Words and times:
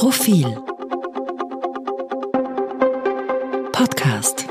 Profil 0.00 0.46
Podcast 3.70 4.46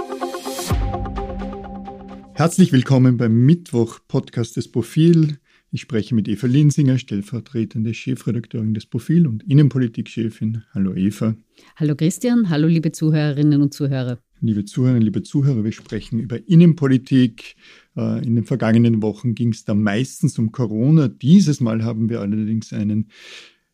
Herzlich 2.36 2.72
willkommen 2.72 3.18
beim 3.18 3.48
Mittwoch-Podcast 3.48 4.58
des 4.58 4.72
Profil. 4.72 5.40
Ich 5.72 5.82
spreche 5.82 6.14
mit 6.14 6.28
Eva 6.28 6.46
Linsinger, 6.46 7.00
stellvertretende 7.00 7.96
Chefredakteurin 7.96 8.76
des 8.76 8.86
Profil 8.86 9.26
und 9.26 9.42
Innenpolitikchefin. 9.42 10.66
Hallo 10.76 10.94
Eva. 10.94 11.36
Hallo 11.78 11.96
Christian, 11.96 12.52
hallo 12.52 12.68
liebe 12.68 12.92
Zuhörerinnen 12.92 13.60
und 13.60 13.74
Zuhörer. 13.74 14.20
Liebe 14.42 14.66
Zuhörerinnen, 14.66 15.02
liebe 15.02 15.24
Zuhörer, 15.24 15.64
wir 15.64 15.72
sprechen 15.72 16.20
über 16.20 16.48
Innenpolitik. 16.48 17.56
Äh, 17.98 18.24
in 18.24 18.36
den 18.36 18.46
vergangenen 18.46 19.02
Wochen 19.02 19.34
ging 19.34 19.50
es 19.50 19.66
da 19.66 19.74
meistens 19.74 20.38
um 20.38 20.52
Corona. 20.52 21.08
Dieses 21.08 21.60
Mal 21.60 21.84
haben 21.84 22.08
wir 22.08 22.22
allerdings 22.22 22.72
einen 22.72 23.10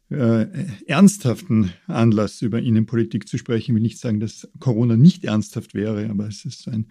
äh, 0.09 0.47
ernsthaften 0.85 1.71
Anlass, 1.87 2.41
über 2.41 2.61
Innenpolitik 2.61 3.27
zu 3.27 3.37
sprechen. 3.37 3.71
Ich 3.71 3.75
will 3.75 3.81
nicht 3.81 3.99
sagen, 3.99 4.19
dass 4.19 4.47
Corona 4.59 4.97
nicht 4.97 5.23
ernsthaft 5.23 5.73
wäre, 5.73 6.09
aber 6.09 6.27
es 6.27 6.45
ist 6.45 6.67
ein 6.67 6.87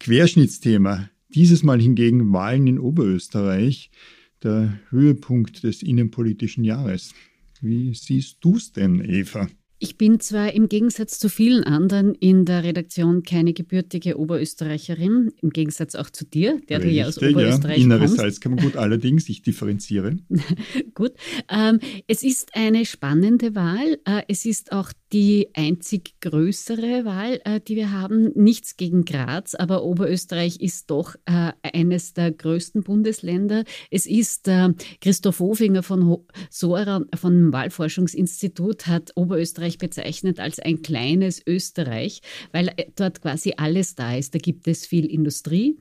Querschnittsthema. 0.00 1.08
Dieses 1.28 1.62
Mal 1.62 1.80
hingegen 1.80 2.32
Wahlen 2.32 2.66
in 2.66 2.78
Oberösterreich, 2.78 3.90
der 4.42 4.78
Höhepunkt 4.90 5.62
des 5.62 5.82
innenpolitischen 5.82 6.64
Jahres. 6.64 7.14
Wie 7.60 7.94
siehst 7.94 8.38
du 8.42 8.56
es 8.56 8.72
denn, 8.72 9.00
Eva? 9.00 9.48
Ich 9.78 9.98
bin 9.98 10.20
zwar 10.20 10.54
im 10.54 10.70
Gegensatz 10.70 11.18
zu 11.18 11.28
vielen 11.28 11.62
anderen 11.64 12.14
in 12.14 12.46
der 12.46 12.64
Redaktion 12.64 13.22
keine 13.22 13.52
gebürtige 13.52 14.18
Oberösterreicherin, 14.18 15.32
im 15.42 15.50
Gegensatz 15.50 15.94
auch 15.94 16.08
zu 16.08 16.24
dir, 16.24 16.60
der 16.70 16.78
Richtig, 16.78 16.92
du 16.92 16.96
ja 16.96 17.06
aus 17.06 17.18
Oberösterreich 17.18 17.78
ja. 17.78 17.84
Inneres 17.84 18.10
kommst. 18.10 18.16
Salzkammergut 18.16 18.76
allerdings, 18.76 19.28
ich 19.28 19.42
differenziere. 19.42 20.16
gut. 20.94 21.12
Ähm, 21.50 21.80
es 22.06 22.22
ist 22.22 22.54
eine 22.54 22.86
spannende 22.86 23.54
Wahl. 23.54 23.98
Äh, 24.06 24.22
es 24.28 24.46
ist 24.46 24.72
auch 24.72 24.92
die 25.12 25.48
einzig 25.52 26.14
größere 26.20 27.04
Wahl, 27.04 27.40
äh, 27.44 27.60
die 27.60 27.76
wir 27.76 27.92
haben. 27.92 28.32
Nichts 28.34 28.78
gegen 28.78 29.04
Graz, 29.04 29.54
aber 29.54 29.84
Oberösterreich 29.84 30.60
ist 30.60 30.90
doch 30.90 31.16
äh, 31.26 31.52
eines 31.62 32.14
der 32.14 32.32
größten 32.32 32.82
Bundesländer. 32.82 33.64
Es 33.90 34.06
ist 34.06 34.48
äh, 34.48 34.70
Christoph 35.02 35.40
Hofinger 35.40 35.82
von 35.82 36.18
Sora 36.50 37.02
vom 37.14 37.52
Wahlforschungsinstitut 37.52 38.86
hat 38.86 39.12
Oberösterreich 39.14 39.65
Österreich 39.66 39.78
bezeichnet 39.78 40.40
als 40.40 40.58
ein 40.58 40.82
kleines 40.82 41.42
Österreich, 41.46 42.20
weil 42.52 42.68
äh, 42.76 42.86
dort 42.94 43.20
quasi 43.20 43.54
alles 43.56 43.94
da 43.94 44.16
ist. 44.16 44.34
Da 44.34 44.38
gibt 44.38 44.68
es 44.68 44.86
viel 44.86 45.06
Industrie, 45.06 45.76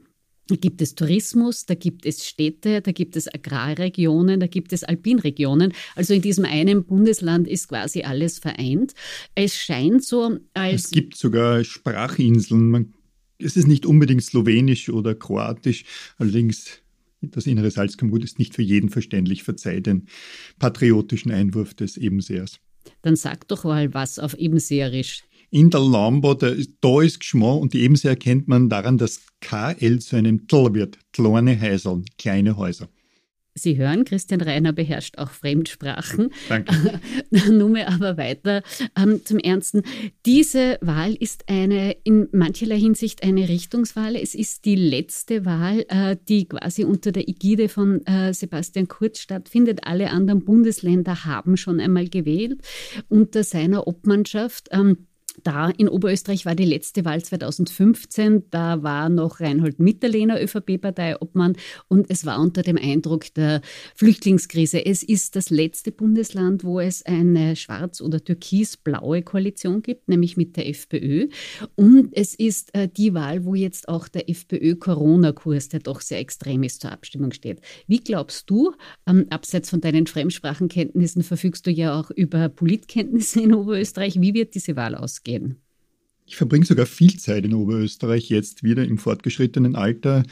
da 0.47 0.55
gibt 0.55 0.81
es 0.81 0.95
Tourismus, 0.95 1.65
da 1.65 1.75
gibt 1.75 2.05
es 2.05 2.25
Städte, 2.25 2.81
da 2.81 2.91
gibt 2.91 3.15
es 3.15 3.27
Agrarregionen, 3.33 4.39
da 4.39 4.47
gibt 4.47 4.73
es 4.73 4.83
Alpinregionen. 4.83 5.73
Also 5.95 6.13
in 6.13 6.21
diesem 6.21 6.45
einen 6.45 6.85
Bundesland 6.85 7.47
ist 7.47 7.67
quasi 7.67 8.01
alles 8.01 8.39
vereint. 8.39 8.93
Es 9.35 9.55
scheint 9.55 10.03
so, 10.03 10.37
als. 10.53 10.85
Es 10.85 10.91
gibt 10.91 11.15
sogar 11.15 11.63
Sprachinseln. 11.63 12.69
Man, 12.69 12.93
es 13.37 13.57
ist 13.57 13.67
nicht 13.67 13.85
unbedingt 13.85 14.23
Slowenisch 14.23 14.89
oder 14.89 15.13
Kroatisch, 15.15 15.83
allerdings 16.17 16.81
das 17.21 17.47
innere 17.47 17.71
Salzkammergut 17.71 18.23
ist 18.23 18.37
nicht 18.37 18.53
für 18.53 18.61
jeden 18.61 18.89
verständlich. 18.89 19.41
Verzeih 19.41 19.79
den 19.79 20.07
patriotischen 20.59 21.31
Einwurf 21.31 21.73
des 21.73 21.97
Ebensehers. 21.97 22.59
Dann 23.01 23.15
sag 23.15 23.47
doch 23.47 23.63
mal 23.63 23.93
was 23.93 24.19
auf 24.19 24.33
Ebenseerisch. 24.35 25.23
In 25.51 25.69
der 25.69 25.79
Lambo, 25.79 26.33
da, 26.33 26.53
da 26.81 27.01
ist 27.01 27.19
Geschmack 27.19 27.61
und 27.61 27.73
die 27.73 27.81
Ebenseer 27.81 28.11
erkennt 28.11 28.47
man 28.47 28.67
daran, 28.67 28.97
dass 28.97 29.21
KL 29.41 29.99
zu 29.99 30.15
einem 30.15 30.47
Tl 30.47 30.73
wird. 30.73 30.97
Kleine 31.13 31.59
Häuser, 31.61 32.01
kleine 32.17 32.57
Häuser. 32.57 32.89
Sie 33.57 33.77
hören, 33.77 34.03
Christian 34.03 34.41
Reiner 34.41 34.73
beherrscht 34.73 35.17
auch 35.17 35.29
Fremdsprachen. 35.29 36.29
Danke. 36.49 36.99
Nun 37.49 37.71
mal 37.71 37.85
aber 37.85 38.17
weiter 38.17 38.63
ähm, 38.97 39.21
zum 39.23 39.39
Ernsten. 39.39 39.83
Diese 40.25 40.77
Wahl 40.81 41.13
ist 41.13 41.45
eine 41.47 41.95
in 42.03 42.27
mancherlei 42.33 42.77
Hinsicht 42.77 43.23
eine 43.23 43.47
Richtungswahl. 43.47 44.17
Es 44.17 44.35
ist 44.35 44.65
die 44.65 44.75
letzte 44.75 45.45
Wahl, 45.45 45.85
äh, 45.87 46.17
die 46.27 46.49
quasi 46.49 46.83
unter 46.83 47.13
der 47.13 47.29
Ägide 47.29 47.69
von 47.69 48.05
äh, 48.05 48.33
Sebastian 48.33 48.89
Kurz 48.89 49.19
stattfindet. 49.19 49.79
Alle 49.83 50.09
anderen 50.09 50.43
Bundesländer 50.43 51.23
haben 51.23 51.55
schon 51.55 51.79
einmal 51.79 52.09
gewählt 52.09 52.59
unter 53.07 53.45
seiner 53.45 53.87
Obmannschaft. 53.87 54.67
Ähm, 54.71 55.07
da 55.45 55.69
in 55.69 55.87
Oberösterreich 55.87 56.45
war 56.45 56.55
die 56.55 56.65
letzte 56.65 57.05
Wahl 57.05 57.23
2015, 57.23 58.45
da 58.49 58.81
war 58.81 59.09
noch 59.09 59.39
Reinhold 59.39 59.79
Mitterlehner 59.79 60.41
ÖVP-Parteiobmann 60.41 61.55
und 61.87 62.09
es 62.09 62.25
war 62.25 62.39
unter 62.41 62.63
dem 62.63 62.77
Eindruck 62.77 63.31
der 63.35 63.61
Flüchtlingskrise. 63.95 64.83
Es 64.85 65.03
ist 65.03 65.35
das 65.35 65.51
letzte 65.51 65.91
Bundesland, 65.91 66.63
wo 66.63 66.79
es 66.79 67.05
eine 67.05 67.55
schwarz- 67.55 68.01
oder 68.01 68.23
türkis-blaue 68.23 69.21
Koalition 69.21 69.83
gibt, 69.83 70.09
nämlich 70.09 70.35
mit 70.35 70.57
der 70.57 70.67
FPÖ. 70.67 71.27
Und 71.75 72.09
es 72.13 72.33
ist 72.33 72.73
äh, 72.73 72.87
die 72.87 73.13
Wahl, 73.13 73.45
wo 73.45 73.53
jetzt 73.53 73.87
auch 73.87 74.07
der 74.07 74.27
FPÖ-Corona-Kurs, 74.29 75.69
der 75.69 75.79
doch 75.79 76.01
sehr 76.01 76.19
extrem 76.19 76.63
ist, 76.63 76.81
zur 76.81 76.91
Abstimmung 76.91 77.31
steht. 77.31 77.61
Wie 77.85 77.99
glaubst 77.99 78.49
du, 78.49 78.73
ähm, 79.07 79.27
abseits 79.29 79.69
von 79.69 79.81
deinen 79.81 80.07
Fremdsprachenkenntnissen 80.07 81.21
verfügst 81.21 81.67
du 81.67 81.71
ja 81.71 81.99
auch 81.99 82.09
über 82.09 82.49
Politkenntnisse 82.49 83.41
in 83.41 83.53
Oberösterreich, 83.53 84.19
wie 84.19 84.33
wird 84.33 84.55
diese 84.55 84.75
Wahl 84.75 84.95
ausgehen? 84.95 85.34
Gehen. 85.39 85.64
Ich 86.27 86.37
verbringe 86.37 86.65
sogar 86.65 86.85
viel 86.85 87.17
Zeit 87.17 87.45
in 87.45 87.53
Oberösterreich, 87.53 88.29
jetzt 88.29 88.63
wieder 88.63 88.83
im 88.83 88.97
fortgeschrittenen 88.97 89.75
Alter. 89.75 90.23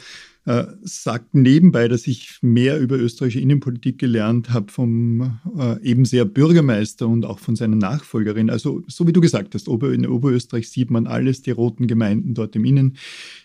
Äh, 0.46 0.66
sagt 0.82 1.34
nebenbei, 1.34 1.88
dass 1.88 2.06
ich 2.06 2.36
mehr 2.42 2.78
über 2.78 2.98
österreichische 2.98 3.40
Innenpolitik 3.40 3.98
gelernt 3.98 4.50
habe 4.50 4.70
vom 4.70 5.38
äh, 5.56 5.80
Ebenseer 5.82 6.26
Bürgermeister 6.26 7.08
und 7.08 7.24
auch 7.24 7.38
von 7.38 7.56
seiner 7.56 7.76
Nachfolgerin. 7.76 8.50
Also 8.50 8.82
so 8.86 9.06
wie 9.06 9.14
du 9.14 9.22
gesagt 9.22 9.54
hast, 9.54 9.68
Ober 9.68 9.94
in 9.94 10.06
Oberösterreich 10.06 10.68
sieht 10.68 10.90
man 10.90 11.06
alles, 11.06 11.40
die 11.40 11.50
roten 11.50 11.86
Gemeinden 11.86 12.34
dort 12.34 12.54
im 12.56 12.66
Innen, 12.66 12.98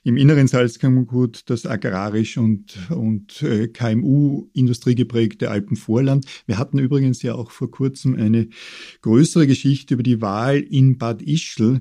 im 0.04 0.18
inneren 0.18 0.50
Salzkammergut, 0.50 1.44
das 1.46 1.66
agrarisch 1.66 2.38
und, 2.38 2.78
und 2.90 3.44
äh, 3.44 3.70
KMU-Industrie 3.70 4.96
geprägte 4.96 5.52
Alpenvorland. 5.52 6.26
Wir 6.48 6.58
hatten 6.58 6.80
übrigens 6.80 7.22
ja 7.22 7.34
auch 7.34 7.52
vor 7.52 7.72
kurzem 7.72 8.16
eine 8.16 8.50
größere 9.04 9.48
Geschichte 9.48 9.94
über 9.94 10.04
die 10.04 10.20
Wahl 10.20 10.60
in 10.60 10.98
Bad 10.98 11.22
Ischl 11.22 11.80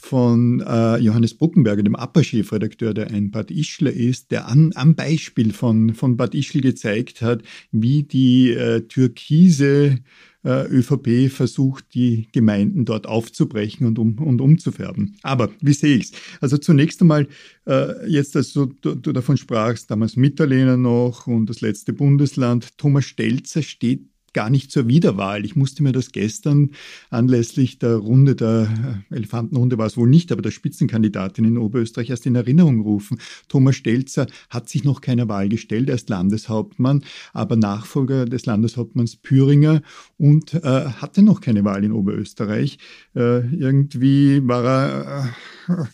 von 0.00 0.60
äh, 0.60 0.96
Johannes 0.98 1.34
Bruckenberger, 1.34 1.82
dem 1.82 1.96
APA-Chefredakteur, 1.96 2.94
der 2.94 3.10
ein 3.10 3.30
Bad 3.30 3.50
Ischler 3.50 3.92
ist, 3.92 4.30
der 4.30 4.48
an, 4.48 4.72
am 4.74 4.94
Beispiel 4.94 5.52
von, 5.52 5.94
von 5.94 6.16
Bad 6.16 6.34
Ischl 6.34 6.60
gezeigt 6.60 7.22
hat, 7.22 7.42
wie 7.70 8.02
die 8.02 8.50
äh, 8.50 8.80
türkise 8.82 9.98
äh, 10.44 10.66
ÖVP 10.66 11.30
versucht, 11.30 11.84
die 11.94 12.28
Gemeinden 12.32 12.84
dort 12.84 13.06
aufzubrechen 13.06 13.86
und, 13.86 13.98
um, 13.98 14.18
und 14.18 14.40
umzufärben. 14.40 15.16
Aber 15.22 15.50
wie 15.60 15.74
sehe 15.74 15.96
ich 15.96 16.04
es? 16.04 16.12
Also 16.40 16.56
zunächst 16.56 17.00
einmal, 17.00 17.28
äh, 17.66 18.08
jetzt, 18.08 18.36
als 18.36 18.52
du, 18.52 18.66
du, 18.80 18.94
du 18.94 19.12
davon 19.12 19.36
sprachst, 19.36 19.90
damals 19.90 20.16
Mitterlehner 20.16 20.76
noch 20.76 21.26
und 21.26 21.46
das 21.50 21.60
letzte 21.60 21.92
Bundesland, 21.92 22.76
Thomas 22.78 23.04
Stelzer 23.04 23.62
steht 23.62 24.06
gar 24.32 24.50
nicht 24.50 24.70
zur 24.70 24.88
Wiederwahl. 24.88 25.44
Ich 25.44 25.56
musste 25.56 25.82
mir 25.82 25.92
das 25.92 26.12
gestern 26.12 26.70
anlässlich 27.10 27.78
der 27.78 27.96
Runde, 27.96 28.34
der 28.34 29.02
Elefantenrunde 29.10 29.78
war 29.78 29.86
es 29.86 29.96
wohl 29.96 30.08
nicht, 30.08 30.32
aber 30.32 30.42
der 30.42 30.50
Spitzenkandidatin 30.50 31.44
in 31.44 31.58
Oberösterreich 31.58 32.10
erst 32.10 32.26
in 32.26 32.34
Erinnerung 32.34 32.80
rufen. 32.80 33.18
Thomas 33.48 33.76
Stelzer 33.76 34.26
hat 34.48 34.68
sich 34.68 34.84
noch 34.84 35.00
keiner 35.00 35.28
Wahl 35.28 35.48
gestellt, 35.48 35.88
er 35.88 35.96
ist 35.96 36.08
Landeshauptmann, 36.08 37.04
aber 37.32 37.56
Nachfolger 37.56 38.24
des 38.24 38.46
Landeshauptmanns 38.46 39.16
Püringer 39.16 39.82
und 40.18 40.54
äh, 40.54 40.60
hatte 40.60 41.22
noch 41.22 41.40
keine 41.40 41.64
Wahl 41.64 41.84
in 41.84 41.92
Oberösterreich. 41.92 42.78
Äh, 43.14 43.46
irgendwie 43.54 44.46
war 44.46 44.64
er... 44.64 45.34
Äh, 45.68 45.84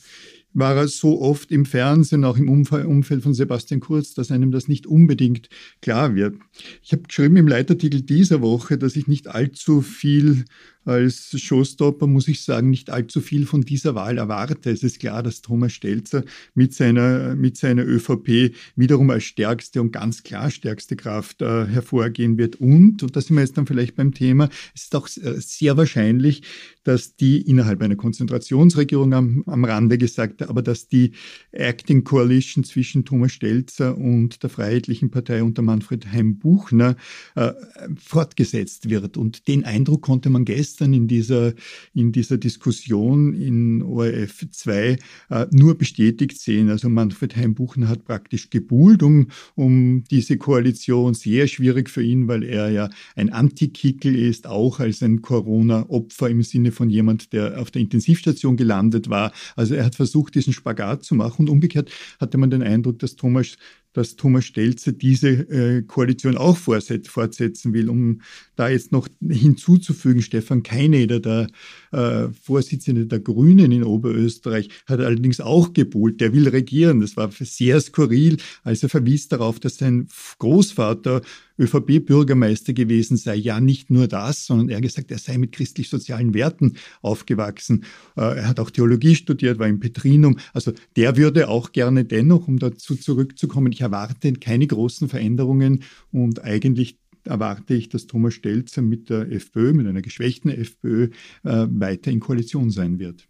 war 0.57 0.75
er 0.75 0.89
so 0.89 1.21
oft 1.21 1.53
im 1.53 1.67
Fernsehen, 1.67 2.25
auch 2.25 2.39
im 2.39 2.49
Umfeld 2.49 3.23
von 3.23 3.35
Sebastian 3.35 3.81
Kurz, 3.81 4.15
dass 4.15 4.31
einem 4.31 4.51
das 4.51 4.69
nicht 4.69 4.87
unbedingt 4.87 5.51
klar 5.83 6.15
wird. 6.15 6.37
Ich 6.83 6.93
habe 6.93 7.03
geschrieben 7.03 7.37
im 7.37 7.47
Leitartikel 7.47 8.01
dieser 8.01 8.41
Woche, 8.41 8.79
dass 8.79 8.97
ich 8.97 9.07
nicht 9.07 9.29
allzu 9.29 9.83
viel 9.83 10.45
als 10.87 11.39
Showstopper, 11.39 12.07
muss 12.07 12.29
ich 12.29 12.43
sagen, 12.43 12.71
nicht 12.71 12.91
allzu 12.91 13.21
viel 13.21 13.45
von 13.45 13.63
dieser 13.63 13.95
Wahl 13.95 14.19
erwarte. 14.19 14.71
Es 14.71 14.85
ist 14.85 15.01
klar, 15.01 15.23
dass 15.23 15.43
Thomas 15.43 15.73
Stelzer 15.73 16.23
mit 16.55 16.75
seiner, 16.75 17.35
mit 17.35 17.57
seiner 17.57 17.85
ÖVP 17.85 18.55
wiederum 18.77 19.11
als 19.11 19.25
stärkste 19.25 19.83
und 19.83 19.93
ganz 19.93 20.23
klar 20.23 20.51
stärkste 20.51 20.95
Kraft 20.95 21.43
äh, 21.43 21.67
hervorgehen 21.67 22.39
wird. 22.39 22.57
Und, 22.57 23.03
und 23.03 23.17
da 23.17 23.21
sind 23.21 23.35
wir 23.35 23.43
jetzt 23.43 23.59
dann 23.59 23.67
vielleicht 23.67 23.97
beim 23.97 24.15
Thema, 24.15 24.49
es 24.75 24.85
ist 24.85 24.95
auch 24.95 25.09
sehr 25.09 25.77
wahrscheinlich, 25.77 26.43
dass 26.85 27.17
die 27.17 27.41
innerhalb 27.41 27.83
einer 27.83 27.97
Konzentrationsregierung 27.97 29.13
am, 29.13 29.43
am 29.47 29.65
Rande 29.65 29.99
gesagt 29.99 30.46
Stelzer, 30.47 30.51
aber 30.51 30.63
dass 30.63 30.89
die 30.89 31.13
Acting 31.53 32.05
Coalition 32.05 32.65
zwischen 32.65 33.05
Thomas 33.05 33.33
Stelzer 33.33 33.97
und 33.97 34.43
der 34.43 34.51
Freiheitlichen 34.51 35.11
Partei 35.11 35.43
unter 35.43 35.63
Manfred 35.63 36.11
Heim-Buchner 36.13 36.97
äh, 37.35 37.53
fortgesetzt 37.97 38.89
wird. 38.89 39.17
Und 39.17 39.49
den 39.49 39.65
Eindruck 39.65 40.03
konnte 40.03 40.31
man 40.31 40.45
gestern 40.45 40.93
in 40.93 41.09
dieser, 41.09 41.55
in 41.95 42.13
dieser 42.13 42.39
Diskussion 42.39 43.35
in 43.35 43.83
ORF 43.83 44.47
2 44.51 44.97
äh, 45.31 45.47
nur 45.51 45.77
bestätigt 45.77 46.39
sehen. 46.41 46.71
Also 46.71 46.89
Manfred 46.89 47.37
Heim-Buchner 47.37 47.89
hat 47.89 48.05
praktisch 48.05 48.51
gebuhlt 48.51 49.03
um, 49.03 49.29
um 49.55 50.05
diese 50.11 50.37
Koalition. 50.37 51.15
Sehr 51.15 51.49
schwierig 51.49 51.91
für 51.91 52.03
ihn, 52.03 52.29
weil 52.29 52.43
er 52.43 52.71
ja 52.71 52.91
ein 53.15 53.31
Antikickel 53.31 54.15
ist, 54.15 54.47
auch 54.47 54.81
als 54.81 55.03
ein 55.03 55.23
Corona-Opfer 55.23 56.31
im 56.31 56.43
Sinne 56.43 56.73
von 56.73 56.91
jemand, 56.91 57.33
der 57.33 57.61
auf 57.61 57.71
der 57.71 57.83
Intensivstation 57.83 58.57
gelandet 58.57 59.09
war. 59.09 59.33
Also 59.57 59.75
er 59.75 59.85
hat 59.85 59.95
versucht, 59.95 60.36
diesen 60.37 60.53
Spagat 60.53 61.03
zu 61.03 61.15
machen. 61.15 61.43
Und 61.43 61.51
umgekehrt 61.51 61.91
hatte 62.21 62.39
man 62.39 62.51
den 62.51 62.63
Eindruck, 62.63 63.01
dass 63.01 63.17
Thomas 63.17 63.57
dass 63.97 64.17
Thomas 64.17 64.45
Stelzer 64.45 64.93
diese 64.93 65.29
äh, 65.29 65.83
Koalition 65.83 66.37
auch 66.37 66.59
fortsetzen 66.59 67.73
will. 67.73 67.89
Um 67.89 68.21
da 68.55 68.69
jetzt 68.69 68.93
noch 68.93 69.09
hinzuzufügen, 69.27 70.21
Stefan 70.21 70.63
Keineder, 70.63 71.19
der 71.19 71.47
äh, 71.93 72.29
Vorsitzende 72.43 73.07
der 73.07 73.21
Grünen 73.21 73.73
in 73.73 73.85
Oberösterreich, 73.85 74.69
hat 74.87 75.01
allerdings 75.01 75.41
auch 75.41 75.73
gebohlt, 75.73 76.21
der 76.21 76.35
will 76.35 76.47
regieren. 76.49 77.01
Das 77.01 77.17
war 77.17 77.31
sehr 77.33 77.81
skurril, 77.81 78.37
als 78.65 78.83
er 78.83 78.91
verwies 78.91 79.29
darauf, 79.29 79.61
dass 79.61 79.77
sein 79.77 80.09
Großvater 80.39 81.23
ÖVP-Bürgermeister 81.59 82.73
gewesen 82.73 83.17
sei. 83.17 83.37
Ja, 83.37 83.61
nicht 83.61 83.91
nur 83.91 84.09
das, 84.09 84.47
sondern 84.47 84.69
er 84.69 84.81
gesagt, 84.81 85.11
er 85.11 85.19
sei 85.19 85.39
mit 85.39 85.53
christlich-sozialen 85.53 86.35
Werten 86.35 86.75
aufgewachsen. 87.03 87.85
Äh, 88.17 88.39
er 88.39 88.49
hat 88.49 88.61
auch 88.61 88.71
Theologie 88.71 89.15
studiert, 89.15 89.59
war 89.59 89.69
im 89.69 89.81
Petrinum. 89.81 90.39
Also 90.53 90.73
der 90.97 91.17
würde 91.17 91.49
auch 91.49 91.73
gerne 91.73 92.05
dennoch, 92.05 92.47
um 92.49 92.59
dazu 92.59 92.95
zurückzukommen, 92.97 93.73
ich 93.73 93.83
erwarte 93.87 94.33
keine 94.35 94.67
großen 94.67 95.09
Veränderungen 95.09 95.85
und 96.13 96.43
eigentlich 96.45 96.99
erwarte 97.25 97.75
ich, 97.75 97.89
dass 97.89 98.07
Thomas 98.07 98.35
Stelzer 98.35 98.83
mit 98.83 99.11
der 99.11 99.31
FPÖ, 99.31 99.73
mit 99.73 99.87
einer 99.87 100.03
geschwächten 100.03 100.51
FPÖ, 100.51 101.11
äh, 101.45 101.67
weiter 101.71 102.11
in 102.11 102.21
Koalition 102.21 102.71
sein 102.71 102.99
wird. 102.99 103.29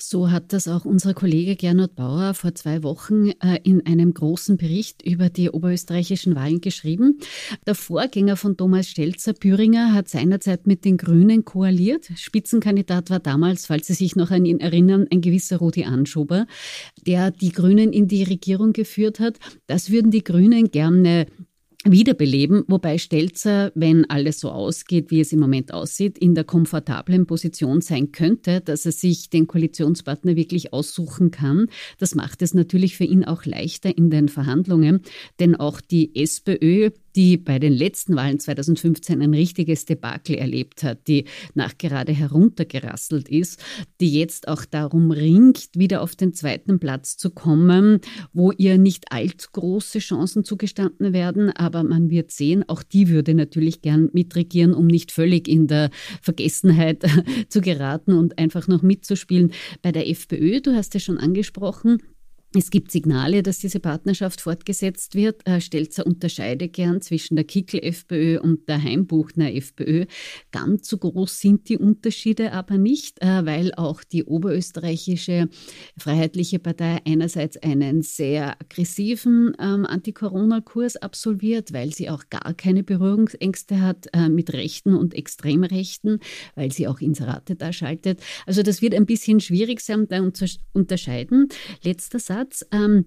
So 0.00 0.30
hat 0.30 0.52
das 0.52 0.68
auch 0.68 0.84
unser 0.84 1.12
Kollege 1.12 1.56
Gernot 1.56 1.96
Bauer 1.96 2.32
vor 2.32 2.54
zwei 2.54 2.84
Wochen 2.84 3.30
äh, 3.42 3.58
in 3.64 3.84
einem 3.84 4.14
großen 4.14 4.56
Bericht 4.56 5.02
über 5.02 5.28
die 5.28 5.50
oberösterreichischen 5.50 6.36
Wahlen 6.36 6.60
geschrieben. 6.60 7.18
Der 7.66 7.74
Vorgänger 7.74 8.36
von 8.36 8.56
Thomas 8.56 8.86
Stelzer, 8.86 9.32
Büringer, 9.32 9.92
hat 9.92 10.08
seinerzeit 10.08 10.68
mit 10.68 10.84
den 10.84 10.98
Grünen 10.98 11.44
koaliert. 11.44 12.10
Spitzenkandidat 12.14 13.10
war 13.10 13.18
damals, 13.18 13.66
falls 13.66 13.88
Sie 13.88 13.94
sich 13.94 14.14
noch 14.14 14.30
an 14.30 14.44
ihn 14.44 14.60
erinnern, 14.60 15.08
ein 15.10 15.20
gewisser 15.20 15.56
Rudi 15.56 15.84
Anschober, 15.84 16.46
der 17.04 17.32
die 17.32 17.50
Grünen 17.50 17.92
in 17.92 18.06
die 18.06 18.22
Regierung 18.22 18.72
geführt 18.72 19.18
hat. 19.18 19.38
Das 19.66 19.90
würden 19.90 20.12
die 20.12 20.22
Grünen 20.22 20.70
gerne 20.70 21.26
wiederbeleben, 21.84 22.64
wobei 22.66 22.98
Stelzer, 22.98 23.70
wenn 23.74 24.08
alles 24.10 24.40
so 24.40 24.50
ausgeht, 24.50 25.10
wie 25.10 25.20
es 25.20 25.32
im 25.32 25.38
Moment 25.38 25.72
aussieht, 25.72 26.18
in 26.18 26.34
der 26.34 26.44
komfortablen 26.44 27.26
Position 27.26 27.80
sein 27.80 28.10
könnte, 28.10 28.60
dass 28.60 28.84
er 28.84 28.92
sich 28.92 29.30
den 29.30 29.46
Koalitionspartner 29.46 30.34
wirklich 30.34 30.72
aussuchen 30.72 31.30
kann. 31.30 31.68
Das 31.98 32.14
macht 32.14 32.42
es 32.42 32.52
natürlich 32.52 32.96
für 32.96 33.04
ihn 33.04 33.24
auch 33.24 33.44
leichter 33.44 33.96
in 33.96 34.10
den 34.10 34.28
Verhandlungen, 34.28 35.02
denn 35.38 35.54
auch 35.54 35.80
die 35.80 36.16
SPÖ 36.20 36.90
die 37.18 37.36
bei 37.36 37.58
den 37.58 37.72
letzten 37.72 38.14
Wahlen 38.14 38.38
2015 38.38 39.20
ein 39.20 39.34
richtiges 39.34 39.84
Debakel 39.84 40.36
erlebt 40.36 40.84
hat, 40.84 41.08
die 41.08 41.24
nachgerade 41.54 42.12
heruntergerasselt 42.12 43.28
ist, 43.28 43.60
die 44.00 44.12
jetzt 44.12 44.46
auch 44.46 44.64
darum 44.64 45.10
ringt, 45.10 45.70
wieder 45.74 46.02
auf 46.02 46.14
den 46.14 46.32
zweiten 46.32 46.78
Platz 46.78 47.16
zu 47.16 47.30
kommen, 47.30 47.98
wo 48.32 48.52
ihr 48.52 48.78
nicht 48.78 49.10
allzu 49.10 49.48
große 49.50 49.98
Chancen 49.98 50.44
zugestanden 50.44 51.12
werden, 51.12 51.50
aber 51.50 51.82
man 51.82 52.08
wird 52.08 52.30
sehen, 52.30 52.62
auch 52.68 52.84
die 52.84 53.08
würde 53.08 53.34
natürlich 53.34 53.82
gern 53.82 54.10
mitregieren, 54.12 54.72
um 54.72 54.86
nicht 54.86 55.10
völlig 55.10 55.48
in 55.48 55.66
der 55.66 55.90
Vergessenheit 56.22 57.04
zu 57.48 57.60
geraten 57.60 58.12
und 58.12 58.38
einfach 58.38 58.68
noch 58.68 58.82
mitzuspielen. 58.82 59.50
Bei 59.82 59.90
der 59.90 60.08
FPÖ, 60.08 60.60
du 60.60 60.76
hast 60.76 60.94
ja 60.94 61.00
schon 61.00 61.18
angesprochen, 61.18 61.98
es 62.54 62.70
gibt 62.70 62.90
Signale, 62.90 63.42
dass 63.42 63.58
diese 63.58 63.78
Partnerschaft 63.78 64.40
fortgesetzt 64.40 65.14
wird. 65.14 65.46
Äh, 65.46 65.60
Stelzer 65.60 66.06
unterscheidet 66.06 66.72
gern 66.72 67.02
zwischen 67.02 67.36
der 67.36 67.44
Kickel-FPÖ 67.44 68.40
und 68.40 68.66
der 68.70 68.82
Heimbuchner 68.82 69.54
FPÖ. 69.54 70.06
Ganz 70.50 70.88
so 70.88 70.96
groß 70.96 71.40
sind 71.40 71.68
die 71.68 71.76
Unterschiede 71.76 72.52
aber 72.52 72.78
nicht, 72.78 73.20
äh, 73.20 73.44
weil 73.44 73.74
auch 73.74 74.02
die 74.02 74.24
oberösterreichische 74.24 75.50
Freiheitliche 75.98 76.58
Partei 76.58 77.02
einerseits 77.06 77.58
einen 77.58 78.00
sehr 78.00 78.58
aggressiven 78.58 79.54
ähm, 79.60 79.84
Anti-Corona-Kurs 79.84 80.96
absolviert, 80.96 81.74
weil 81.74 81.92
sie 81.92 82.08
auch 82.08 82.30
gar 82.30 82.54
keine 82.54 82.82
Berührungsängste 82.82 83.82
hat 83.82 84.06
äh, 84.14 84.30
mit 84.30 84.54
Rechten 84.54 84.94
und 84.94 85.12
Extremrechten, 85.12 86.20
weil 86.54 86.72
sie 86.72 86.88
auch 86.88 87.00
Inserate 87.00 87.56
da 87.56 87.74
schaltet. 87.74 88.22
Also 88.46 88.62
das 88.62 88.80
wird 88.80 88.94
ein 88.94 89.04
bisschen 89.04 89.40
schwierig 89.40 89.82
sein, 89.82 90.08
da 90.08 90.26
unterscheiden. 90.72 91.48
Letzter 91.82 92.18
Satz. 92.18 92.37
Satz. 92.38 92.64
Ähm, 92.70 93.06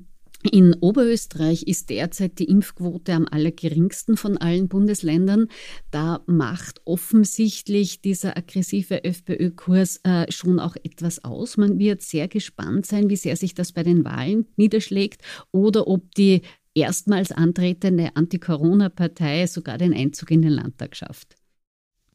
in 0.51 0.73
Oberösterreich 0.81 1.63
ist 1.63 1.91
derzeit 1.91 2.39
die 2.39 2.45
Impfquote 2.45 3.13
am 3.13 3.27
allergeringsten 3.29 4.17
von 4.17 4.37
allen 4.37 4.67
Bundesländern. 4.67 5.47
Da 5.91 6.23
macht 6.25 6.81
offensichtlich 6.83 8.01
dieser 8.01 8.35
aggressive 8.35 9.03
FPÖ-Kurs 9.03 9.99
äh, 10.03 10.31
schon 10.31 10.59
auch 10.59 10.75
etwas 10.83 11.23
aus. 11.23 11.57
Man 11.57 11.77
wird 11.77 12.01
sehr 12.01 12.27
gespannt 12.27 12.87
sein, 12.87 13.09
wie 13.09 13.15
sehr 13.17 13.35
sich 13.35 13.53
das 13.53 13.71
bei 13.71 13.83
den 13.83 14.03
Wahlen 14.03 14.47
niederschlägt 14.57 15.21
oder 15.51 15.87
ob 15.87 16.13
die 16.15 16.41
erstmals 16.73 17.31
antretende 17.31 18.09
Anti-Corona-Partei 18.15 19.45
sogar 19.45 19.77
den 19.77 19.93
Einzug 19.93 20.31
in 20.31 20.41
den 20.41 20.53
Landtag 20.53 20.95
schafft. 20.95 21.35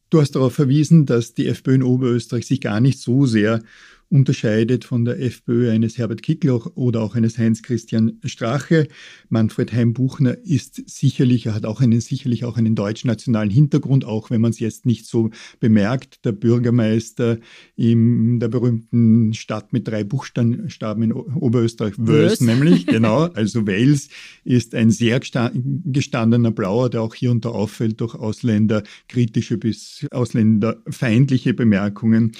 Du 0.09 0.19
hast 0.19 0.31
darauf 0.31 0.53
verwiesen, 0.53 1.05
dass 1.05 1.33
die 1.33 1.47
FPÖ 1.47 1.75
in 1.75 1.83
Oberösterreich 1.83 2.45
sich 2.45 2.61
gar 2.61 2.81
nicht 2.81 2.99
so 2.99 3.25
sehr 3.25 3.61
unterscheidet 4.09 4.85
von 4.85 5.05
der 5.05 5.21
FPÖ 5.21 5.71
eines 5.71 5.97
Herbert 5.97 6.23
Kickl 6.23 6.49
oder 6.75 7.01
auch 7.01 7.15
eines 7.15 7.37
Heinz-Christian 7.37 8.19
Strache. 8.23 8.87
Manfred 9.29 9.73
Heimbuchner 9.73 10.37
ist 10.43 10.89
sicherlich, 10.89 11.47
er 11.47 11.53
hat 11.53 11.65
auch 11.65 11.81
einen, 11.81 11.99
sicherlich 11.99 12.45
auch 12.45 12.57
einen 12.57 12.75
deutsch-nationalen 12.75 13.49
Hintergrund, 13.49 14.05
auch 14.05 14.29
wenn 14.29 14.41
man 14.41 14.51
es 14.51 14.59
jetzt 14.59 14.85
nicht 14.85 15.05
so 15.05 15.31
bemerkt. 15.59 16.23
Der 16.25 16.31
Bürgermeister 16.31 17.39
in 17.75 18.39
der 18.39 18.47
berühmten 18.47 19.33
Stadt 19.33 19.73
mit 19.73 19.87
drei 19.87 20.03
Buchstaben 20.03 21.03
in 21.03 21.11
Oberösterreich, 21.11 21.95
Wels 21.97 22.41
nämlich, 22.41 22.85
genau, 22.85 23.23
also 23.23 23.67
Wales 23.67 24.09
ist 24.43 24.73
ein 24.73 24.91
sehr 24.91 25.19
gestandener 25.19 26.51
Blauer, 26.51 26.89
der 26.89 27.01
auch 27.01 27.13
hier 27.13 27.31
und 27.31 27.43
da 27.43 27.49
auffällt 27.49 27.99
durch 27.99 28.15
ausländerkritische 28.15 29.57
bis 29.57 30.05
ausländerfeindliche 30.11 31.53
Bemerkungen. 31.53 32.31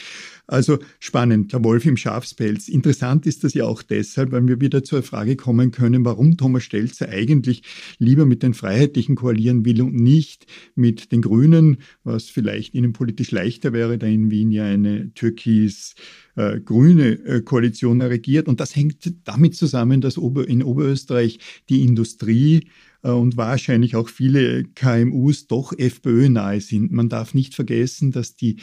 Also 0.47 0.79
spannend, 0.99 1.51
der 1.51 1.61
Wolf 1.65 1.85
im 1.85 1.97
Schafspelz. 1.97 2.69
Interessant 2.69 3.25
ist 3.25 3.43
das 3.43 3.53
ja 3.53 3.65
auch 3.65 3.83
deshalb, 3.83 4.31
weil 4.31 4.47
wir 4.47 4.61
wieder 4.61 4.81
zur 4.81 5.03
Frage 5.03 5.35
kommen 5.35 5.71
können, 5.71 6.05
warum 6.05 6.37
Thomas 6.37 6.63
Stelzer 6.63 7.09
eigentlich 7.09 7.63
lieber 7.99 8.25
mit 8.25 8.43
den 8.43 8.53
Freiheitlichen 8.53 9.15
koalieren 9.15 9.65
will 9.65 9.81
und 9.81 9.93
nicht 9.93 10.45
mit 10.73 11.11
den 11.11 11.21
Grünen, 11.21 11.79
was 12.05 12.29
vielleicht 12.29 12.75
ihnen 12.75 12.93
politisch 12.93 13.31
leichter 13.31 13.73
wäre, 13.73 13.97
da 13.97 14.07
in 14.07 14.31
Wien 14.31 14.51
ja 14.51 14.63
eine 14.63 15.13
türkis 15.13 15.95
äh, 16.35 16.61
grüne 16.61 17.19
äh, 17.25 17.41
Koalition 17.41 18.01
regiert. 18.01 18.47
Und 18.47 18.61
das 18.61 18.73
hängt 18.73 19.13
damit 19.25 19.55
zusammen, 19.55 19.99
dass 19.99 20.15
in 20.15 20.63
Oberösterreich 20.63 21.39
die 21.67 21.83
Industrie 21.83 22.69
äh, 23.03 23.11
und 23.11 23.35
wahrscheinlich 23.35 23.97
auch 23.97 24.07
viele 24.07 24.63
KMUs 24.63 25.47
doch 25.47 25.73
FPÖ-nahe 25.77 26.61
sind. 26.61 26.93
Man 26.93 27.09
darf 27.09 27.33
nicht 27.33 27.53
vergessen, 27.53 28.13
dass 28.13 28.35
die 28.35 28.61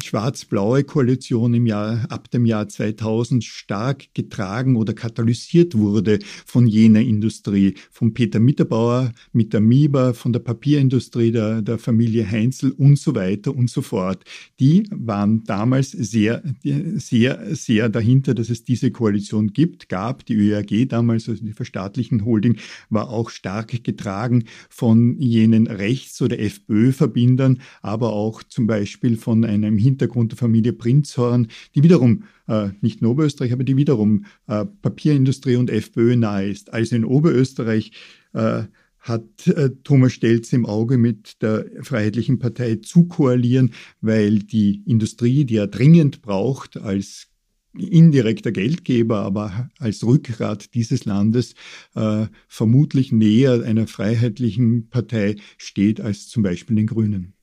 schwarz-blaue 0.00 0.84
Koalition 0.84 1.52
im 1.52 1.66
Jahr, 1.66 2.06
ab 2.08 2.30
dem 2.30 2.46
Jahr 2.46 2.68
2000 2.68 3.44
stark 3.44 4.06
getragen 4.14 4.76
oder 4.76 4.94
katalysiert 4.94 5.76
wurde 5.76 6.18
von 6.46 6.66
jener 6.66 7.00
Industrie, 7.00 7.74
von 7.90 8.14
Peter 8.14 8.40
Mitterbauer 8.40 9.12
mit 9.32 9.52
der 9.52 9.60
MIBA, 9.60 10.14
von 10.14 10.32
der 10.32 10.40
Papierindustrie 10.40 11.30
der, 11.30 11.60
der 11.60 11.78
Familie 11.78 12.28
Heinzel 12.28 12.72
und 12.72 12.98
so 12.98 13.14
weiter 13.14 13.54
und 13.54 13.68
so 13.68 13.82
fort. 13.82 14.24
Die 14.60 14.84
waren 14.90 15.44
damals 15.44 15.90
sehr, 15.90 16.42
sehr, 16.62 17.54
sehr 17.54 17.88
dahinter, 17.88 18.34
dass 18.34 18.48
es 18.48 18.64
diese 18.64 18.90
Koalition 18.90 19.52
gibt, 19.52 19.88
gab. 19.88 20.24
Die 20.24 20.34
ÖAG 20.34 20.88
damals, 20.88 21.28
also 21.28 21.44
die 21.44 21.52
verstaatlichen 21.52 22.24
Holding, 22.24 22.56
war 22.88 23.10
auch 23.10 23.28
stark 23.28 23.84
getragen 23.84 24.44
von 24.70 25.18
jenen 25.18 25.66
Rechts- 25.66 26.22
oder 26.22 26.38
FPÖ-Verbindern, 26.38 27.60
aber 27.82 28.12
auch 28.12 28.42
zum 28.42 28.66
Beispiel 28.66 29.16
von 29.16 29.44
einem 29.44 29.81
Hintergrund 29.82 30.32
der 30.32 30.38
Familie 30.38 30.72
Prinzhorn, 30.72 31.48
die 31.74 31.82
wiederum 31.82 32.24
äh, 32.48 32.70
nicht 32.80 33.00
in 33.00 33.06
Oberösterreich, 33.06 33.52
aber 33.52 33.64
die 33.64 33.76
wiederum 33.76 34.24
äh, 34.46 34.64
Papierindustrie 34.64 35.56
und 35.56 35.70
FPÖ 35.70 36.16
nahe 36.16 36.48
ist. 36.48 36.72
Also 36.72 36.96
in 36.96 37.04
Oberösterreich 37.04 37.92
äh, 38.32 38.64
hat 39.02 39.46
äh, 39.48 39.70
Thomas 39.82 40.12
Stelz 40.12 40.52
im 40.52 40.64
Auge 40.64 40.96
mit 40.96 41.42
der 41.42 41.66
Freiheitlichen 41.82 42.38
Partei 42.38 42.76
zu 42.76 43.06
koalieren, 43.06 43.72
weil 44.00 44.38
die 44.38 44.82
Industrie, 44.86 45.44
die 45.44 45.56
er 45.56 45.66
dringend 45.66 46.22
braucht 46.22 46.76
als 46.76 47.28
indirekter 47.76 48.52
Geldgeber, 48.52 49.20
aber 49.20 49.70
als 49.78 50.04
Rückgrat 50.04 50.74
dieses 50.74 51.04
Landes 51.04 51.54
äh, 51.94 52.26
vermutlich 52.46 53.12
näher 53.12 53.62
einer 53.62 53.86
freiheitlichen 53.86 54.88
Partei 54.88 55.36
steht 55.56 56.00
als 56.00 56.28
zum 56.28 56.42
Beispiel 56.42 56.76
den 56.76 56.86
Grünen. 56.86 57.34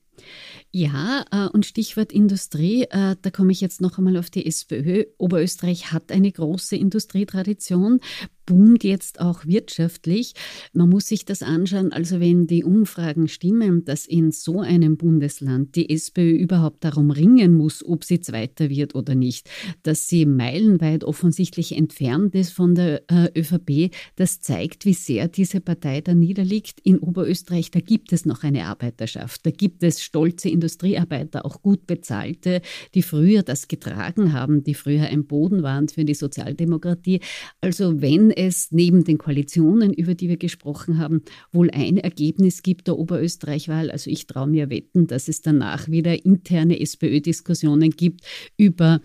Ja, 0.72 1.24
äh, 1.32 1.48
und 1.48 1.66
Stichwort 1.66 2.12
Industrie, 2.12 2.84
äh, 2.84 3.16
da 3.20 3.30
komme 3.30 3.50
ich 3.50 3.60
jetzt 3.60 3.80
noch 3.80 3.98
einmal 3.98 4.16
auf 4.16 4.30
die 4.30 4.46
SPÖ. 4.46 5.04
Oberösterreich 5.18 5.90
hat 5.90 6.12
eine 6.12 6.30
große 6.30 6.76
Industrietradition 6.76 7.98
boomt 8.46 8.84
jetzt 8.84 9.20
auch 9.20 9.46
wirtschaftlich. 9.46 10.34
Man 10.72 10.88
muss 10.88 11.06
sich 11.06 11.24
das 11.24 11.42
anschauen, 11.42 11.92
also 11.92 12.20
wenn 12.20 12.46
die 12.46 12.64
Umfragen 12.64 13.28
stimmen, 13.28 13.84
dass 13.84 14.06
in 14.06 14.32
so 14.32 14.60
einem 14.60 14.96
Bundesland 14.96 15.76
die 15.76 15.90
SPÖ 15.90 16.32
überhaupt 16.32 16.84
darum 16.84 17.10
ringen 17.10 17.54
muss, 17.54 17.84
ob 17.84 18.04
sie 18.04 18.20
Zweiter 18.20 18.68
wird 18.68 18.94
oder 18.94 19.14
nicht, 19.14 19.48
dass 19.82 20.08
sie 20.08 20.26
meilenweit 20.26 21.04
offensichtlich 21.04 21.76
entfernt 21.76 22.34
ist 22.34 22.52
von 22.52 22.74
der 22.74 23.02
äh, 23.10 23.30
ÖVP, 23.38 23.94
das 24.16 24.40
zeigt, 24.40 24.84
wie 24.84 24.94
sehr 24.94 25.28
diese 25.28 25.60
Partei 25.60 26.00
da 26.00 26.14
niederliegt. 26.14 26.80
In 26.80 26.98
Oberösterreich, 26.98 27.70
da 27.70 27.80
gibt 27.80 28.12
es 28.12 28.26
noch 28.26 28.42
eine 28.42 28.66
Arbeiterschaft, 28.66 29.44
da 29.46 29.50
gibt 29.50 29.82
es 29.82 30.02
stolze 30.02 30.48
Industriearbeiter, 30.48 31.44
auch 31.44 31.62
gut 31.62 31.86
bezahlte, 31.86 32.62
die 32.94 33.02
früher 33.02 33.42
das 33.42 33.68
getragen 33.68 34.32
haben, 34.32 34.64
die 34.64 34.74
früher 34.74 35.04
ein 35.04 35.26
Boden 35.26 35.62
waren 35.62 35.88
für 35.88 36.04
die 36.04 36.14
Sozialdemokratie. 36.14 37.20
Also 37.60 38.00
wenn 38.00 38.29
es 38.30 38.70
neben 38.70 39.04
den 39.04 39.18
Koalitionen, 39.18 39.92
über 39.92 40.14
die 40.14 40.28
wir 40.28 40.36
gesprochen 40.36 40.98
haben, 40.98 41.22
wohl 41.52 41.70
ein 41.70 41.98
Ergebnis 41.98 42.62
gibt 42.62 42.88
der 42.88 42.98
Oberösterreich-Wahl. 42.98 43.90
Also 43.90 44.10
ich 44.10 44.26
traue 44.26 44.48
mir 44.48 44.70
wetten, 44.70 45.06
dass 45.06 45.28
es 45.28 45.42
danach 45.42 45.88
wieder 45.88 46.24
interne 46.24 46.80
SPÖ-Diskussionen 46.80 47.90
gibt 47.90 48.22
über 48.56 49.00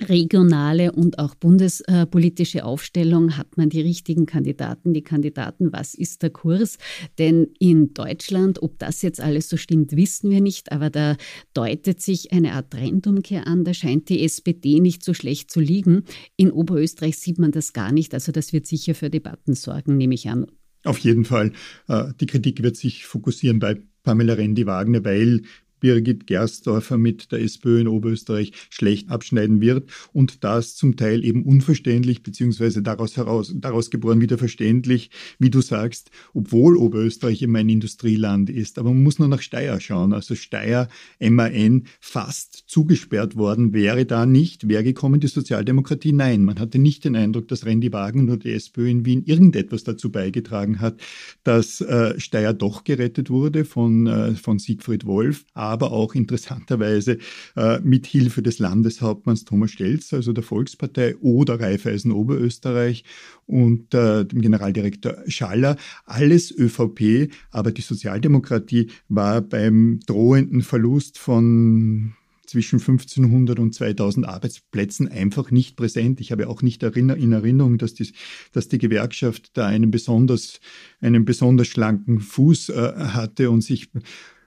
regionale 0.00 0.92
und 0.92 1.18
auch 1.18 1.34
bundespolitische 1.34 2.64
Aufstellung, 2.64 3.36
hat 3.36 3.56
man 3.56 3.68
die 3.68 3.80
richtigen 3.80 4.26
Kandidaten, 4.26 4.92
die 4.92 5.02
Kandidaten, 5.02 5.72
was 5.72 5.94
ist 5.94 6.22
der 6.22 6.30
Kurs? 6.30 6.78
Denn 7.18 7.48
in 7.58 7.94
Deutschland, 7.94 8.62
ob 8.62 8.78
das 8.78 9.02
jetzt 9.02 9.20
alles 9.20 9.48
so 9.48 9.56
stimmt, 9.56 9.96
wissen 9.96 10.30
wir 10.30 10.40
nicht, 10.40 10.72
aber 10.72 10.90
da 10.90 11.16
deutet 11.52 12.02
sich 12.02 12.32
eine 12.32 12.52
Art 12.52 12.70
Trendumkehr 12.70 13.46
an, 13.46 13.64
da 13.64 13.72
scheint 13.74 14.08
die 14.08 14.22
SPD 14.24 14.80
nicht 14.80 15.04
so 15.04 15.14
schlecht 15.14 15.50
zu 15.50 15.60
liegen. 15.60 16.04
In 16.36 16.50
Oberösterreich 16.50 17.18
sieht 17.18 17.38
man 17.38 17.52
das 17.52 17.72
gar 17.72 17.92
nicht, 17.92 18.14
also 18.14 18.32
das 18.32 18.52
wird 18.52 18.66
sicher 18.66 18.94
für 18.94 19.10
Debatten 19.10 19.54
sorgen, 19.54 19.96
nehme 19.96 20.14
ich 20.14 20.28
an. 20.28 20.46
Auf 20.84 20.98
jeden 20.98 21.24
Fall. 21.24 21.52
Äh, 21.88 22.12
die 22.20 22.26
Kritik 22.26 22.62
wird 22.62 22.76
sich 22.76 23.06
fokussieren 23.06 23.58
bei 23.58 23.80
Pamela 24.02 24.34
Rendi-Wagner, 24.34 25.04
weil 25.04 25.42
Birgit 25.84 26.26
Gersdorfer 26.26 26.96
mit 26.96 27.30
der 27.30 27.42
SPÖ 27.42 27.82
in 27.82 27.88
Oberösterreich 27.88 28.52
schlecht 28.70 29.10
abschneiden 29.10 29.60
wird 29.60 29.90
und 30.14 30.42
das 30.42 30.76
zum 30.76 30.96
Teil 30.96 31.22
eben 31.26 31.42
unverständlich 31.42 32.22
beziehungsweise 32.22 32.80
daraus 32.80 33.18
heraus 33.18 33.52
daraus 33.54 33.90
geboren 33.90 34.22
wieder 34.22 34.38
verständlich, 34.38 35.10
wie 35.38 35.50
du 35.50 35.60
sagst, 35.60 36.10
obwohl 36.32 36.78
Oberösterreich 36.78 37.42
immer 37.42 37.58
ein 37.58 37.68
Industrieland 37.68 38.48
ist, 38.48 38.78
aber 38.78 38.94
man 38.94 39.02
muss 39.02 39.18
nur 39.18 39.28
nach 39.28 39.42
Steyr 39.42 39.78
schauen, 39.78 40.14
also 40.14 40.34
Steyr 40.34 40.88
MAN 41.20 41.82
fast 42.00 42.64
zugesperrt 42.66 43.36
worden. 43.36 43.74
Wäre 43.74 44.06
da 44.06 44.24
nicht, 44.24 44.66
wäre 44.66 44.84
gekommen 44.84 45.20
die 45.20 45.26
Sozialdemokratie, 45.26 46.12
nein, 46.12 46.44
man 46.44 46.60
hatte 46.60 46.78
nicht 46.78 47.04
den 47.04 47.14
Eindruck, 47.14 47.48
dass 47.48 47.66
Randy 47.66 47.92
Wagen 47.92 48.30
oder 48.30 48.38
die 48.38 48.52
SPÖ 48.52 48.88
in 48.88 49.04
Wien 49.04 49.22
irgendetwas 49.26 49.84
dazu 49.84 50.10
beigetragen 50.10 50.80
hat, 50.80 50.98
dass 51.42 51.82
äh, 51.82 52.18
Steyr 52.18 52.54
doch 52.54 52.84
gerettet 52.84 53.28
wurde 53.28 53.66
von 53.66 54.06
äh, 54.06 54.34
von 54.34 54.58
Siegfried 54.58 55.04
Wolf, 55.04 55.44
aber 55.52 55.73
aber 55.74 55.90
auch 55.90 56.14
interessanterweise 56.14 57.18
äh, 57.56 57.80
mit 57.80 58.06
Hilfe 58.06 58.42
des 58.42 58.60
Landeshauptmanns 58.60 59.44
Thomas 59.44 59.72
Stelz, 59.72 60.12
also 60.12 60.32
der 60.32 60.44
Volkspartei 60.44 61.16
oder 61.16 61.58
Raiffeisen 61.58 62.12
Oberösterreich 62.12 63.02
und 63.46 63.92
äh, 63.92 64.24
dem 64.24 64.40
Generaldirektor 64.40 65.16
Schaller. 65.26 65.76
Alles 66.06 66.56
ÖVP, 66.56 67.28
aber 67.50 67.72
die 67.72 67.82
Sozialdemokratie 67.82 68.90
war 69.08 69.40
beim 69.40 69.98
drohenden 70.06 70.62
Verlust 70.62 71.18
von 71.18 72.14
zwischen 72.46 72.78
1500 72.78 73.58
und 73.58 73.74
2000 73.74 74.28
Arbeitsplätzen 74.28 75.08
einfach 75.08 75.50
nicht 75.50 75.76
präsent. 75.76 76.20
Ich 76.20 76.30
habe 76.30 76.48
auch 76.48 76.62
nicht 76.62 76.84
in 76.84 77.10
Erinnerung, 77.32 77.78
dass 77.78 77.94
die, 77.94 78.12
dass 78.52 78.68
die 78.68 78.78
Gewerkschaft 78.78 79.56
da 79.56 79.66
einen 79.66 79.90
besonders, 79.90 80.60
einen 81.00 81.24
besonders 81.24 81.66
schlanken 81.66 82.20
Fuß 82.20 82.68
äh, 82.68 82.92
hatte 82.96 83.50
und 83.50 83.62
sich 83.62 83.90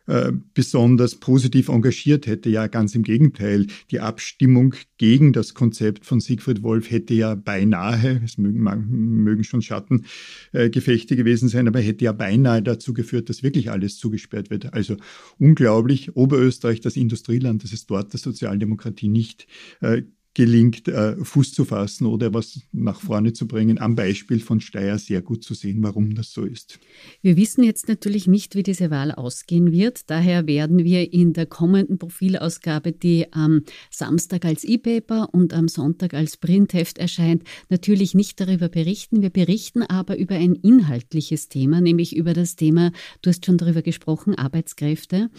äh, 0.08 0.32
besonders 0.54 1.16
positiv 1.16 1.70
engagiert 1.70 2.28
hätte. 2.28 2.50
Ja, 2.50 2.68
ganz 2.68 2.96
im 2.96 3.04
Gegenteil. 3.04 3.68
Die 3.92 4.00
Abstimmung 4.00 4.74
gegen 4.98 5.34
das 5.34 5.54
Konzept 5.54 6.06
von 6.06 6.20
Siegfried 6.20 6.64
Wolf 6.64 6.90
hätte 6.90 7.14
ja 7.14 7.36
beinahe, 7.36 8.22
es 8.24 8.38
mögen, 8.38 8.64
mögen 9.24 9.44
schon 9.44 9.62
Schattengefechte 9.62 11.16
gewesen 11.16 11.50
sein, 11.50 11.68
aber 11.68 11.80
hätte 11.80 12.06
ja 12.06 12.14
beinahe 12.14 12.62
dazu 12.64 12.94
geführt, 12.94 13.30
dass 13.30 13.44
wirklich 13.44 13.70
alles 13.70 13.98
zugesperrt 13.98 14.50
wird. 14.50 14.74
Also 14.74 14.98
unglaublich. 15.38 16.16
Oberösterreich, 16.16 16.82
das 16.82 16.96
Industrieland, 16.96 17.64
dass 17.64 17.74
es 17.74 17.86
dort 17.86 18.14
der 18.14 18.20
Sozialdemokratie 18.20 19.10
nicht 19.10 19.48
äh, 19.82 20.04
gelingt, 20.38 20.88
äh, 20.88 21.16
Fuß 21.16 21.52
zu 21.52 21.66
fassen 21.66 22.06
oder 22.06 22.32
was 22.32 22.62
nach 22.72 23.02
vorne 23.02 23.34
zu 23.34 23.48
bringen. 23.48 23.80
Am 23.80 23.96
Beispiel 23.96 24.40
von 24.40 24.62
Steyr 24.62 25.00
sehr 25.00 25.24
gut 25.24 25.44
zu 25.44 25.56
sehen, 25.56 25.82
warum 25.82 26.14
das 26.14 26.32
so 26.32 26.46
ist. 26.46 26.80
Wir 27.24 27.38
wissen 27.38 27.64
jetzt 27.64 27.88
natürlich 27.88 28.28
nicht, 28.28 28.54
wie 28.54 28.62
diese 28.62 28.92
Wahl 28.92 29.12
ausgehen 29.12 29.72
wird. 29.72 30.12
Daher 30.12 30.46
werden 30.46 30.84
wir 30.84 31.12
in 31.12 31.34
der 31.34 31.48
kommenden 31.48 31.98
Profilausgabe, 31.98 32.92
die 32.92 33.34
am 33.34 33.64
Samstag 33.90 34.46
als 34.46 34.64
E-Paper 34.64 35.30
und 35.32 35.56
am 35.56 35.68
Sonntag 35.68 36.14
als 36.14 36.38
Printheft 36.38 37.00
erscheint, 37.00 37.42
natürlich 37.70 38.14
nicht 38.14 38.40
darüber 38.40 38.70
berichten. 38.70 39.24
Wir 39.24 39.32
berichten 39.32 39.82
aber 39.82 40.20
über 40.20 40.36
ein 40.36 40.54
inhaltliches 40.54 41.50
Thema, 41.50 41.82
nämlich 41.82 42.16
über 42.16 42.34
das 42.34 42.56
Thema, 42.56 42.92
du 43.24 43.32
hast 43.32 43.44
schon 43.44 43.58
darüber 43.58 43.82
gesprochen, 43.82 44.36
Arbeitskräfte. 44.36 45.32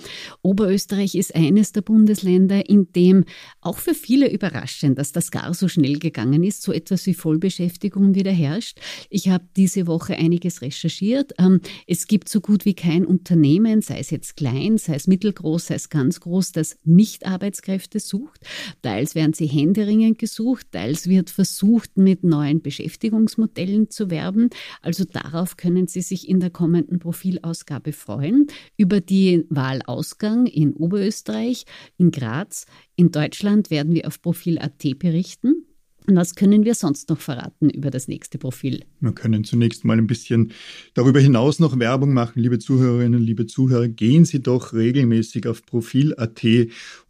Oberösterreich 0.43 1.15
ist 1.15 1.37
eines 1.37 1.71
der 1.71 1.83
Bundesländer, 1.83 2.69
in 2.69 2.91
dem 2.91 3.27
auch 3.61 3.79
für 3.79 3.95
viele 3.95 4.29
überraschend 4.29 4.88
sein, 4.89 4.95
dass 4.95 5.13
das 5.13 5.31
gar 5.31 5.55
so 5.55 5.69
schnell 5.69 5.99
gegangen 5.99 6.43
ist, 6.43 6.63
so 6.63 6.73
etwas 6.73 7.07
wie 7.07 7.15
Vollbeschäftigung 7.15 8.15
wieder 8.15 8.33
herrscht. 8.33 8.79
Ich 9.11 9.29
habe 9.29 9.45
diese 9.57 9.87
Woche 9.87 10.17
einiges 10.17 10.63
recherchiert. 10.63 11.33
Ähm, 11.39 11.61
es 11.87 12.07
gibt 12.07 12.29
so 12.29 12.41
gut 12.41 12.65
wie 12.65 12.75
kein 12.75 13.05
Unternehmen, 13.05 13.83
sei 13.83 13.99
es 13.99 14.11
jetzt 14.11 14.37
klein, 14.37 14.79
sei 14.79 14.95
es 14.95 15.07
mittelgroß, 15.07 15.67
sei 15.67 15.75
es 15.75 15.89
ganz 15.89 16.21
groß, 16.21 16.53
das 16.53 16.77
nicht 16.85 17.27
Arbeitskräfte 17.27 18.01
sucht. 18.01 18.41
Teils 18.83 19.15
werden 19.15 19.33
sie 19.33 19.47
händeringend 19.47 20.19
gesucht, 20.19 20.67
teils 20.73 21.09
wird 21.09 21.31
versucht, 21.31 21.97
mit 21.97 22.25
neuen 22.25 22.63
Beschäftigungsmodellen 22.63 23.91
zu 23.91 24.11
werben. 24.11 24.51
Also 24.83 25.05
darauf 25.05 25.57
können 25.57 25.87
Sie 25.87 26.03
sich 26.03 26.29
in 26.29 26.41
der 26.41 26.51
kommenden 26.51 26.99
Profilausgabe 26.99 27.93
freuen. 27.93 28.47
Über 28.77 29.01
den 29.01 29.45
Wahlausgang 29.49 30.47
in 30.47 30.75
Oberösterreich, 30.75 31.65
in 31.97 32.11
Graz, 32.11 32.67
in 32.99 33.13
Deutschland 33.13 33.71
werden 33.71 33.95
wir 33.95 34.09
auf 34.09 34.21
Profil.at 34.21 34.99
berichten. 34.99 35.68
Was 36.11 36.35
können 36.35 36.65
wir 36.65 36.75
sonst 36.75 37.11
noch 37.11 37.21
verraten 37.21 37.69
über 37.69 37.91
das 37.91 38.09
nächste 38.09 38.39
Profil? 38.39 38.83
Wir 39.01 39.13
können 39.13 39.45
zunächst 39.45 39.85
mal 39.85 39.99
ein 39.99 40.07
bisschen 40.07 40.53
darüber 40.95 41.21
hinaus 41.21 41.59
noch 41.59 41.79
Werbung 41.79 42.15
machen, 42.15 42.41
liebe 42.41 42.59
Zuhörerinnen, 42.59 43.21
liebe 43.21 43.47
Zuhörer. 43.47 43.89
Gehen 43.89 44.25
Sie 44.25 44.41
doch 44.41 44.73
regelmäßig 44.73 45.47
auf 45.47 45.67
Profil.at 45.67 46.43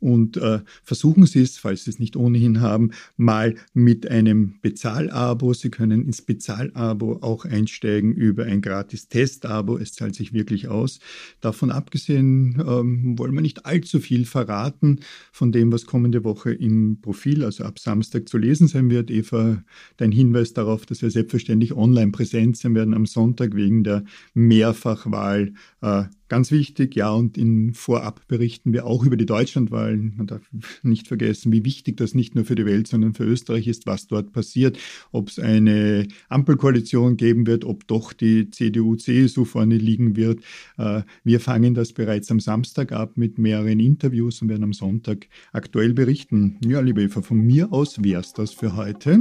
und 0.00 0.36
äh, 0.38 0.60
versuchen 0.82 1.26
Sie 1.26 1.42
es, 1.42 1.58
falls 1.58 1.84
Sie 1.84 1.90
es 1.90 2.00
nicht 2.00 2.16
ohnehin 2.16 2.60
haben, 2.60 2.90
mal 3.16 3.54
mit 3.72 4.10
einem 4.10 4.54
Bezahlabo. 4.62 5.54
Sie 5.54 5.70
können 5.70 6.04
ins 6.04 6.22
Bezahlabo 6.22 7.18
auch 7.20 7.44
einsteigen 7.44 8.12
über 8.12 8.46
ein 8.46 8.62
gratis 8.62 9.06
Testabo. 9.06 9.78
Es 9.78 9.92
zahlt 9.92 10.16
sich 10.16 10.32
wirklich 10.32 10.66
aus. 10.66 10.98
Davon 11.40 11.70
abgesehen 11.70 12.60
ähm, 12.66 13.16
wollen 13.16 13.34
wir 13.34 13.42
nicht 13.42 13.64
allzu 13.64 14.00
viel 14.00 14.24
verraten 14.24 14.98
von 15.30 15.52
dem, 15.52 15.70
was 15.70 15.86
kommende 15.86 16.24
Woche 16.24 16.52
im 16.52 17.00
Profil, 17.00 17.44
also 17.44 17.62
ab 17.62 17.78
Samstag 17.78 18.28
zu 18.28 18.38
lesen 18.38 18.66
sein 18.66 18.87
wird. 18.90 19.10
Eva, 19.10 19.62
dein 19.96 20.12
Hinweis 20.12 20.52
darauf, 20.52 20.86
dass 20.86 21.02
wir 21.02 21.10
selbstverständlich 21.10 21.74
online 21.74 22.12
präsent 22.12 22.56
sein 22.56 22.74
werden 22.74 22.94
am 22.94 23.06
Sonntag 23.06 23.54
wegen 23.54 23.84
der 23.84 24.04
Mehrfachwahl. 24.34 25.52
Äh, 25.82 26.04
ganz 26.28 26.50
wichtig, 26.50 26.94
ja, 26.94 27.10
und 27.10 27.38
in 27.38 27.74
Vorab 27.74 28.26
berichten 28.28 28.72
wir 28.72 28.86
auch 28.86 29.04
über 29.04 29.16
die 29.16 29.26
Deutschlandwahlen. 29.26 30.14
Man 30.16 30.26
darf 30.26 30.42
nicht 30.82 31.08
vergessen, 31.08 31.52
wie 31.52 31.64
wichtig 31.64 31.96
das 31.96 32.14
nicht 32.14 32.34
nur 32.34 32.44
für 32.44 32.54
die 32.54 32.66
Welt, 32.66 32.88
sondern 32.88 33.14
für 33.14 33.24
Österreich 33.24 33.66
ist, 33.66 33.86
was 33.86 34.06
dort 34.06 34.32
passiert, 34.32 34.78
ob 35.12 35.28
es 35.28 35.38
eine 35.38 36.06
Ampelkoalition 36.28 37.16
geben 37.16 37.46
wird, 37.46 37.64
ob 37.64 37.86
doch 37.86 38.12
die 38.12 38.50
CDU, 38.50 38.96
CSU 38.96 39.44
vorne 39.44 39.76
liegen 39.76 40.16
wird. 40.16 40.40
Äh, 40.76 41.02
wir 41.24 41.40
fangen 41.40 41.74
das 41.74 41.92
bereits 41.92 42.30
am 42.30 42.40
Samstag 42.40 42.92
ab 42.92 43.16
mit 43.16 43.38
mehreren 43.38 43.80
Interviews 43.80 44.42
und 44.42 44.48
werden 44.48 44.64
am 44.64 44.72
Sonntag 44.72 45.28
aktuell 45.52 45.94
berichten. 45.94 46.58
Ja, 46.64 46.80
liebe 46.80 47.02
Eva, 47.02 47.22
von 47.22 47.38
mir 47.38 47.72
aus 47.72 48.02
wäre 48.02 48.20
es 48.20 48.32
das 48.32 48.52
für 48.52 48.76
heute. 48.76 49.18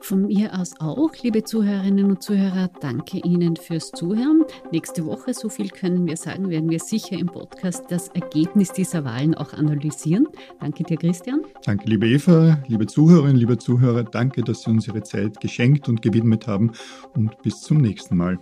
Von 0.00 0.26
mir 0.26 0.58
aus 0.58 0.80
auch, 0.80 1.10
liebe 1.22 1.44
Zuhörerinnen 1.44 2.06
und 2.06 2.22
Zuhörer, 2.22 2.70
danke 2.80 3.18
Ihnen 3.18 3.56
fürs 3.56 3.90
Zuhören. 3.92 4.44
Nächste 4.72 5.06
Woche, 5.06 5.34
so 5.34 5.48
viel 5.48 5.68
können 5.68 6.06
wir 6.06 6.16
sagen, 6.16 6.50
werden 6.50 6.70
wir 6.70 6.80
sicher 6.80 7.18
im 7.18 7.26
Podcast 7.26 7.84
das 7.88 8.08
Ergebnis 8.08 8.72
dieser 8.72 9.04
Wahlen 9.04 9.34
auch 9.34 9.52
analysieren. 9.52 10.28
Danke 10.60 10.84
dir, 10.84 10.96
Christian. 10.96 11.42
Danke, 11.64 11.88
liebe 11.88 12.08
Eva, 12.08 12.58
liebe 12.68 12.86
Zuhörerinnen, 12.86 13.36
liebe 13.36 13.58
Zuhörer. 13.58 14.04
Danke, 14.04 14.42
dass 14.42 14.62
Sie 14.62 14.70
uns 14.70 14.86
Ihre 14.86 15.02
Zeit 15.02 15.40
geschenkt 15.40 15.88
und 15.88 16.02
gewidmet 16.02 16.46
haben 16.46 16.72
und 17.14 17.40
bis 17.42 17.60
zum 17.60 17.78
nächsten 17.78 18.16
Mal. 18.16 18.38